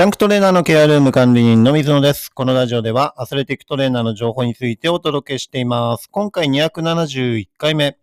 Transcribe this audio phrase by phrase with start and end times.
[0.00, 2.32] ジャンクトレーナーのケアルーム管理人の水野です。
[2.32, 6.08] このラジオではアスレティックトレーナーの情報についてお届けしています。
[6.10, 7.98] 今回271回目、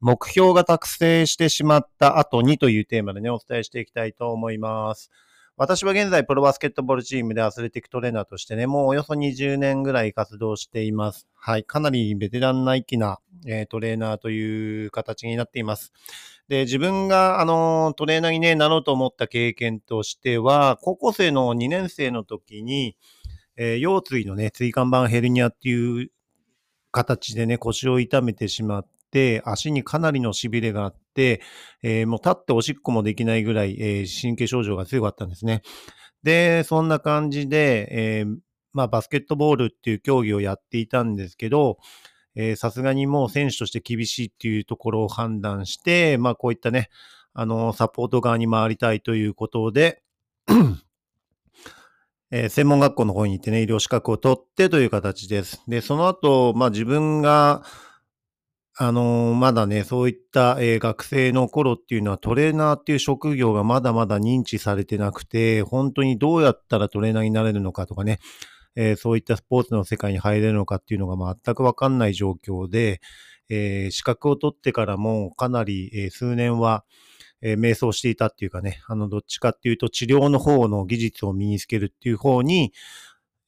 [0.00, 5.10] 目標が達成してしまった後にというテーマでね、お伝えしていきたいと思います。
[5.56, 11.26] 私は現在プロバスケットボールチームでアスレティックトレーナーとしてね、もうおよそ20年ぐらい活動しています。
[11.34, 15.92] はい、かなりベテランな域な、え、トレーナーという形になっています。
[16.48, 22.96] で、自分が、あの、トレーナーにね、なろうと思った経験としては、高校生の2年生の時に、
[23.56, 26.10] えー、腰椎のね、椎間板ヘルニアっていう
[26.90, 31.40] 形でね、腰を痛めてしまって、足にかなりの痺れがあって、
[31.82, 35.62] えー、もう立っておしっこもできないぐらい、えー、神経症状が強かったんですね。
[36.22, 38.24] で、そんな感じで、え、
[38.72, 41.78] まあ、バスケットボールっていう競技をやっていたんですけど、
[42.56, 46.88] さすがにもう選手として厳しいっていうところを判断して、まあこういったね、
[47.34, 50.02] あの、サポート側に回りたいということで
[52.34, 55.62] えー、専門学校の方に行ってね、医療資格を取ってという形です。
[55.68, 57.62] で、その後、まあ自分が、
[58.78, 68.18] あのー、まだね、そういった、えー、学生の頃っていうのはトレーナーっていう職業がまだまだ認知されてなくて、本当にどうやったらトレーナーになれるのかとかね、
[68.76, 73.00] えー、そういったスポーツの世界に入れるのかっていうのが全くわかんない状況で、
[73.48, 76.84] えー、資格を取ってからもかなり、えー、数年は、
[77.42, 82.72] えー、瞑想していたっていうかね、あの、どっちかっていうと治療の方の技術を身につけるっていう方に、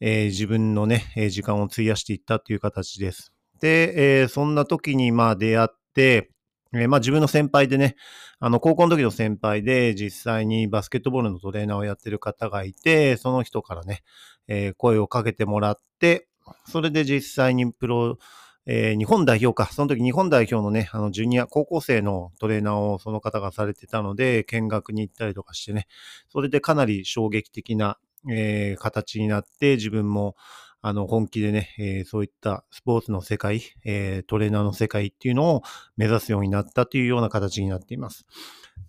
[0.00, 3.32] えー、自分のね、えー、時間を費やしていったっていう形です。
[3.60, 6.30] で、えー、そんな時にまあ出会って、
[6.74, 7.96] えー、まあ自分の先輩でね、
[8.40, 14.02] あの、高校の時の先輩で実際にバスケットボールのトレーナーをやってる方がいて、その人からね、
[14.48, 16.28] えー、声をかけてもらって、
[16.66, 18.18] それで実際にプロ、
[18.66, 25.86] えー、日本代表か、その時日本代表のね、あの、ジュニア、高校生のトレーナーをその方がされてたので、見学に行ったりとかしてね、
[26.28, 27.98] それでかなり衝撃的な、
[28.30, 30.34] えー、形になって、自分も、
[30.80, 35.62] あの、本気でね、えー、そういったスポーツの世界、えー、トレーナーの世界っていうのを
[35.96, 38.26] 目指すようになったというような形になっています。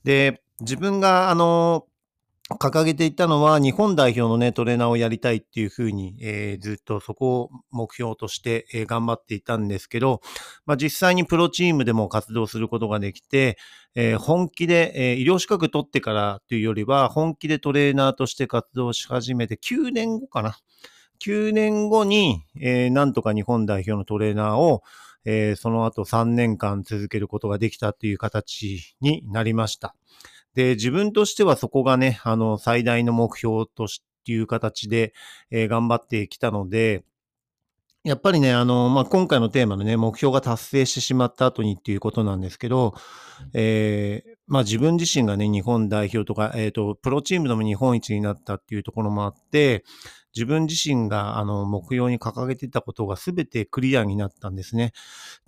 [0.03, 1.85] で、自分が、あの、
[2.51, 10.21] 掲げていたのは、日本代表のね、トレーナーをやりたいっていうふうに、えー、ずっとそこを目標として、えー、頑張っていたんですけど、
[10.67, 13.57] まあ、実際にプロチームでも活動することができて、
[13.95, 20.55] えー、本気で、え医療資格取ってからというよりは、本気でトレーナーとして活動し始めて9年後かな。
[21.25, 24.83] 9年後に、えなんとか日本代表のトレーナーを、
[25.23, 29.95] えその後3年間続けることができたという形になりました。
[30.55, 35.13] で、自分としてはそこがね、あの、最大の目標としていう形で、
[35.51, 37.03] えー、頑張ってきたので、
[38.05, 42.93] やっぱりね、あの、まあ、今回のテーマのね、目標が達成してしまった後にっていうことなんですけど、
[43.53, 49.83] えー、まあ、自分自身がね、日本代表とか、えっ、ー、と、プロチームでも日本一になったっていうところもあって、
[50.35, 54.91] 自分自身が、あの、目標に掲げてたことが全てクリアになったんですね。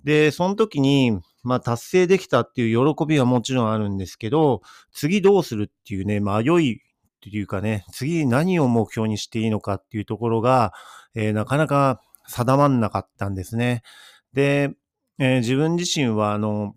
[0.02, 10.72] で、その時に、まあ、達成できたっていう喜びはもちろんあるんですけど、次どうするっていうね、迷いっていうかね、次何を目標にしていいのかっていうところが、
[11.14, 13.82] えー、なかなか定まんなかったんですね。
[14.32, 14.70] で、
[15.18, 16.74] えー、自分自身は、あの、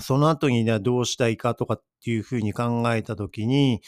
[0.00, 3.82] その後にねどうしたいかとかっていうふうに考えたときに、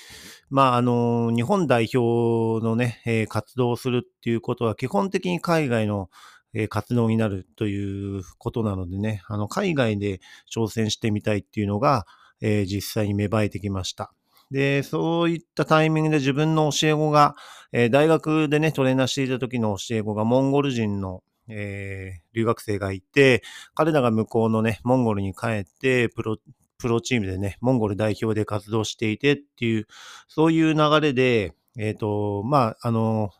[0.50, 6.10] まあ、あの、日本代表のね、えー、活動をするっていうことは基本的に海外の
[6.54, 10.20] え活動になるということなのでね、あの、海外で
[10.54, 12.06] 挑戦してみたいっていうのが、
[12.40, 14.12] えー、実際に芽生えてきました。
[14.54, 17.34] で、そういったタイミングで自分の教え子が、
[17.72, 23.42] えー、大学でね、トレーナーしていた時の教え子がモンゴル人の、えー、留学生がいて、
[23.74, 26.36] 彼らが向こうのね、モンゴルに帰って、プロ、
[26.78, 29.88] プロチームでね、モンゴル代表で活動していてっていう、
[30.28, 33.30] そういう流れで、えっ、ー、と、まあ、あの、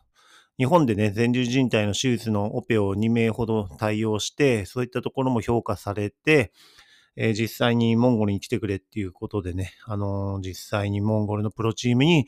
[0.57, 6.51] 日本でね、前十字靭帯の手術のオペを2名ほど対応して、そういったところも評価されて、
[7.15, 12.27] えー、実際にモンゴルに来てくれっていうことでね、あのー、実際にモンゴルのプロチームに、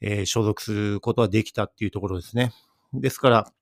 [0.00, 2.52] えー、所属することができたっていうところですね。
[2.92, 3.52] ですから、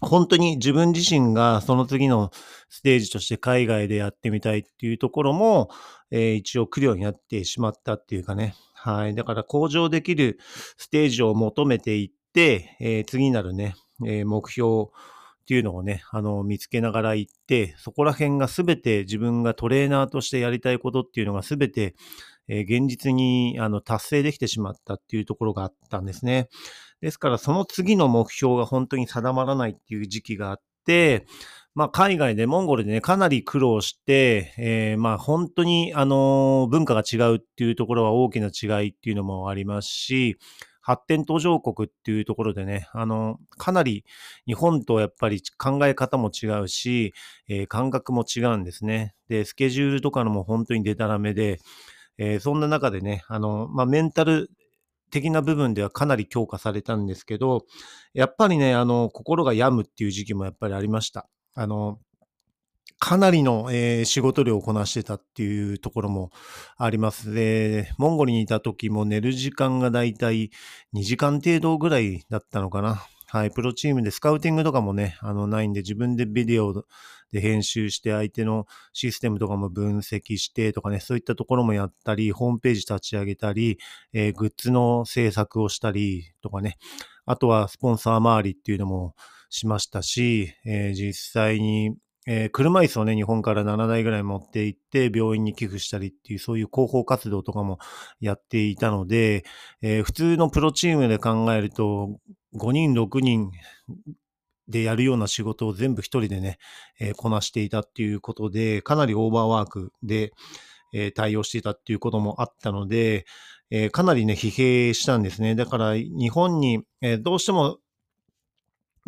[0.00, 2.30] 本当に自分自身がその次の
[2.68, 5.68] ステージとして海外でやってみたいっていうところも、
[6.10, 8.54] えー、一応来るようになってしまったっていうかね。
[8.74, 9.14] はい。
[9.14, 10.38] だから向上できる
[10.78, 13.74] ステージを求めていって、えー、次なるね、
[14.06, 14.86] えー、目標
[15.50, 21.96] っていうのをね、あの、見つけながら行って、そこら辺がすべて自分がトレーナーとしてやりたいことっていうのがすべて、
[22.46, 26.48] えー、現実にあの達成できてしまったっていうところがあったんですね。
[27.00, 31.26] ですから、その次の目標が本当に定まらないっていう時期があって、
[31.74, 40.36] まあ、海外で、モンゴルでね、かなり苦労して、えー、まあ、本当に、あの、文化が違うっていうところは大きな違いっていうのもありますし、
[40.80, 44.04] 発展途上国っていうところでね、あの、かなり
[44.46, 47.14] 日本とやっぱり考え方も違うし、
[47.48, 49.14] えー、感覚も違うんですね。
[49.28, 51.58] で、スケジュールとかのも本当にデタラメで、
[52.18, 54.50] えー、そんな中でね、あの、まあ、メンタル
[55.10, 57.64] 的な部分ではかなり強化されたんですけど、
[58.14, 61.28] やっぱりね、あの、心が病むっていう時期もやっぱりありました。
[61.54, 61.98] あの、
[62.98, 66.30] かなりの、えー、仕事量をこなしてたっていうところも
[66.76, 67.32] あります。
[67.32, 70.50] で、モンゴルにいた時も寝る時間がだいたい
[70.94, 73.02] 2時間程度ぐらいだったのかな。
[73.32, 76.84] はい、プロチームでスカウティングとかもね、あの、ないんで、自分でビデオ
[77.30, 83.78] で編集して相手のシステムとかも分析してとかね、そういったところもやったり、ホームページ立ち上げたり、
[84.12, 86.76] えー、グッズの制作をしたりとかね、
[87.24, 89.14] あとはスポンサー周りっていうのも
[89.48, 91.94] しましたし、えー、実際に
[92.26, 97.78] えー、車椅子をね、日本から7台ぐらい持って行って、病院に寄付したりっていう、そういう広報活動とかも
[98.20, 99.44] やっていたので、
[99.80, 102.18] えー、普通のプロチームで考えると、
[102.54, 103.50] 5人、6人
[104.68, 106.58] でやるような仕事を全部一人でね、
[107.00, 110.32] えー、こなしていたっていうことで、かなりオーバーワークで、
[110.92, 113.24] え、対応していたっていうこともあったので、
[113.70, 115.54] え、かなりね、疲弊したんですね。
[115.54, 117.78] だから日本に、えどうしても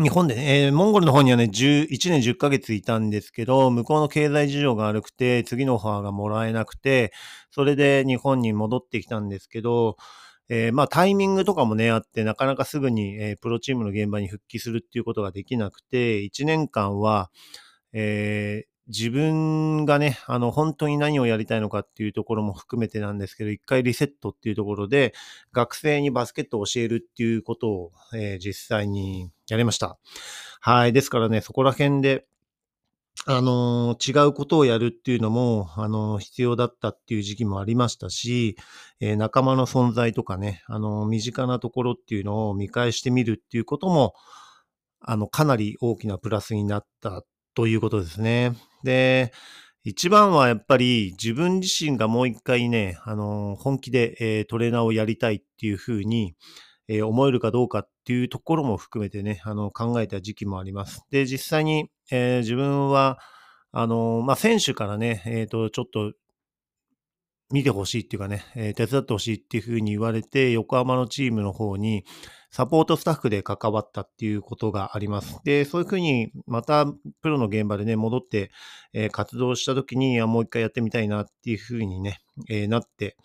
[0.03, 7.13] 日本で、えー、モンゴルの方にはね、11年10ヶ月いたんですけど、向こうの経済事情が悪くて、次のオファーがもらえなくて、
[7.51, 9.97] それで日本に戻ってきたんですけど、
[10.49, 17.31] えー、まあタイミングとかもね、あって、なかなかすぐに、えー、プロチームの現場に復帰するっていうことができなくて、1年間は、
[17.93, 25.15] え、自分がね、あの、本当に何をやりたいのかっていうところも含めてなんですけど、一回リセットっていうところで、
[25.53, 29.99] 学生にバスケットを教えるっていうことを、え、実際にやりました。
[30.61, 30.95] はい。
[30.95, 32.25] ですからね、そこら辺で、
[33.27, 38.57] あの、違うことをやるっていうのも、あの、必要だったっていう時期もありましたし、
[38.99, 44.15] えー、仲間の存在とかね、あの身近なところっていうのを見返してみるっていうことも、
[45.01, 47.23] あの、かなり大きなプラスになった
[47.55, 48.55] ということですね。
[48.85, 49.35] で、
[49.85, 56.35] 一番はやっぱり自分自身がもう一回ね、あの、本気で、えー、トレーナーをやりたいっていうふうに、
[56.97, 61.05] え、思えるかどうかっていうところも含めてね、あの、考えた時期もあります。
[61.11, 63.19] で、実際に、え、自分は、
[63.73, 66.13] あの、まあ、選手からね、えっ、と、ちょっと
[67.53, 72.05] 見てほしいっていうかね、え、手伝ってほしいっていうふうに言われて、横浜のチームの方に
[72.51, 75.39] サポートスタッフで関わったっていうことがあります。
[75.45, 76.87] で、そういうふうにまた
[77.23, 78.51] プロの現場でね、戻って、
[78.93, 83.17] えー、活動した時にもう一回やってみたいなっていうふうにね、えー、なって、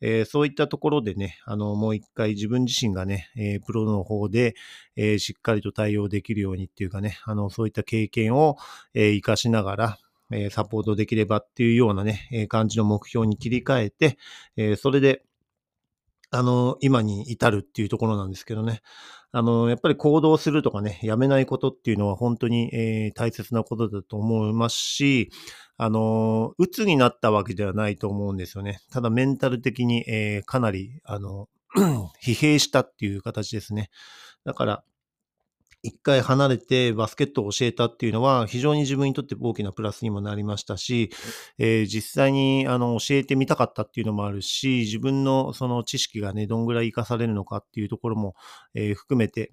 [0.00, 4.54] えそういったところでね、あの、もう一回自分自身がね、えプロの方で、
[4.96, 8.58] えしっかりと対応できるようにっていうかね、あの、そういった経験を、
[8.94, 9.98] え活かしながら、
[10.30, 14.18] えサポートできればっていうようなね、え感じの目標に切り替えて、
[14.56, 15.22] えそれで、
[16.36, 18.82] あの、今に至るっていうところなんですけどね。
[19.32, 25.30] あの、やっぱり行動するとかね、やめないことっていうのは本当に、えー、大切なことだと思いますし、
[25.76, 28.80] あの、鬱になったわけではないと思うんですよね。
[28.90, 31.48] ただメンタル的に、えー、かなり、あの、
[32.22, 33.90] 疲弊したっていう形ですね。
[34.44, 34.84] だから、
[35.82, 41.10] 一回離れてバスケットを教えたっていうのは非常に自分にとって大きなプラスにもなりましたし、
[41.58, 48.34] えー、実際にあの教えてみたかったっていうのもあるし、自分のその知識がね、どんぐらい活かされるのかっていうところも、
[48.74, 49.52] えー、含めて、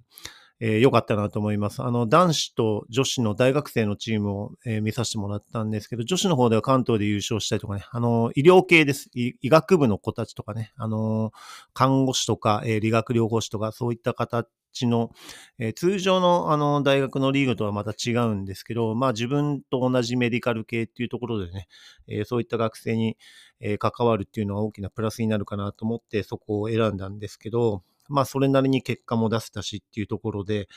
[0.59, 1.83] えー、良かったなと思います。
[1.83, 9.09] あの、男子と女子の大学生のチームを、えー、見させてもらったんですけど、女子の方では関東で優勝したりとかね、あの、医療系です。
[9.13, 11.31] 医学部の子たちとかね、あの、
[11.73, 15.11] 看護師とか、えー、理学療法士とか、そういった方ちの、
[15.59, 21.67] えー、通常のあの大学のリーグとはまた違うんですけど、まあ自分と同じメディカル系っていうところでね、
[22.07, 23.17] えー、そういった学生に、
[23.61, 30.67] えー、関わるっていうのは大きなプラスになるかなと思ってそこを選んだんですけど、まあそれなりに結果も出せたしっていうところで、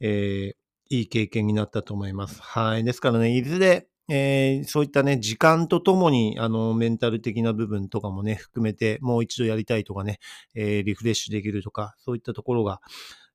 [0.00, 0.54] え
[0.90, 2.40] いい経験になったと思います。
[2.42, 2.84] はい。
[2.84, 10.18] ですからね、いずれ、えー、そういったね、時間とともに、あの、メンタル的な部分とかもね、含めて、もう一度やりたいとかね、
[10.54, 12.80] えー、リフレッシュできるとか、そういったところが、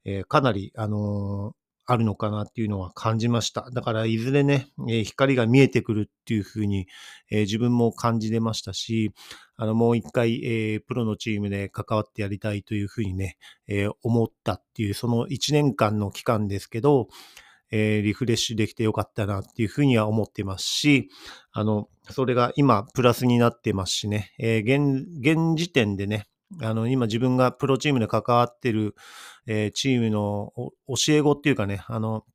[0.10, 1.60] えー、かなり、あのー、
[1.92, 3.70] あるのかなっていうのは感じました。
[3.72, 6.88] だからいずれね、え、光が見えてくるっていうふうに、
[7.32, 9.12] え、自分も感じれましたし、
[9.56, 13.38] あの、もう一回、え、プロのチームで関わってやりたいというふうにね、
[13.68, 17.08] え思ったっていう、その1年間の期間ですけど、
[17.72, 21.10] えリフレッシュできてよかったなっていうふうには思ってますし、
[21.51, 26.28] あの、それが今プラスになってますしね、え現、現時点でね、
[26.62, 28.96] あの、今自分がプロチームで関わってる、
[29.46, 30.51] えー、チームの
[30.88, 32.25] 教え子っていうかね、あの、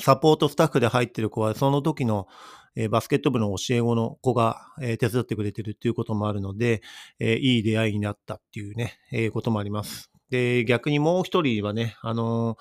[0.00, 2.26] サポートスタッフで入ってる子は、その時の、
[2.74, 6.82] えー、バスケット部の教え子の子が、えー、手伝ってくれてるっていうこともあるので、
[7.20, 10.10] えいい出会いになったっていうね、えこともあります。
[10.30, 12.56] で、逆にもう一人はね、あの、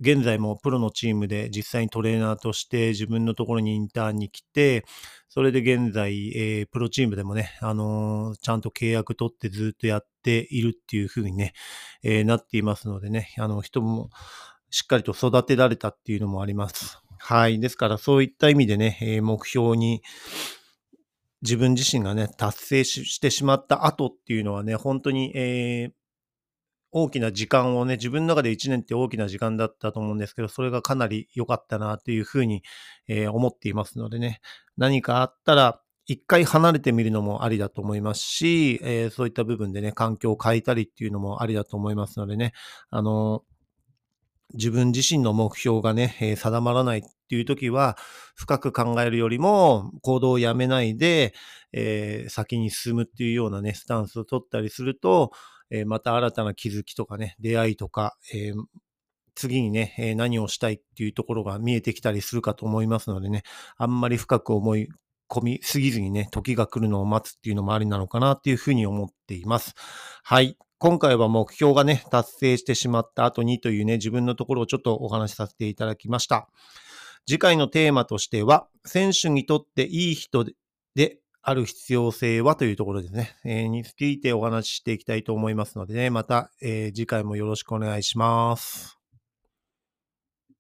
[0.00, 4.84] 現在もプロのチームで実際にトレーナーとして自分のところにインターンに来て、
[5.28, 11.52] それで現在、えー、プロチームでもね、あのー、ちゃんと契約取ってずっとやっているっていう風にね、
[12.02, 14.10] えー、なっていますのでね、あの人も
[14.70, 17.00] しっかりと育てられたっていうのもあります。
[17.18, 17.58] はい。
[17.60, 20.02] ですからそういった意味でね、え目標に
[21.42, 25.92] 自分自身がね、達成してしまった後っていうのはね、本当に、えー、
[26.98, 32.62] 大きな時間をね、自分の中で1年って大きな時間だったと思うんですけど、それがかなり良かったなっていうふうに、
[33.06, 34.40] えー、思っていますのでね、
[34.78, 42.54] 何かあったら、一回離れてみるのもありだと思いますし、えー、そういった部分でね、環境を変えたりっていうのもありだと思いますのでね、
[42.88, 43.42] あの
[44.54, 47.98] 自分自身の目標がね、えー、定まらないっていう時は、
[48.36, 51.34] 深く考えるよりも行動をやめないで、
[51.72, 55.32] えー、先に進むっていうようなね、スタンスを取ったりすると、
[55.70, 58.52] えー、また新たな気づきとかね、出会いとか、え
[59.36, 63.42] 次にね、何をしたいっていうところが見えてきたりするかと思いますのでね、
[63.76, 64.88] あんまり深く思い
[65.28, 69.74] 込みすぎずにね、時が来るのを待つっていうのもありなのかなっていうふうに思っています。
[70.24, 70.56] はい。
[70.78, 76.48] 今回は目標がね、達成してしまった後にというね、自分のところをちょっとお話しさせていただきました。
[77.26, 80.44] 次回のテーマとしては、選手にとっていい人
[80.94, 88.95] である必要性はというところですね、えー、についてお話ししていきたいと思いますのでね、また、えー、次回もよろしくお願いします。